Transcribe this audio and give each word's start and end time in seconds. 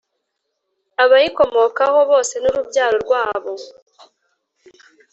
abayikomokaho 1.03 1.99
bose 2.11 2.33
n’urubyaro 2.39 2.97
rwabo. 3.05 3.53